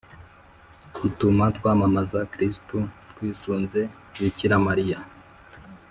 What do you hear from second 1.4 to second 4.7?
twamamaza kristu twisunze bikira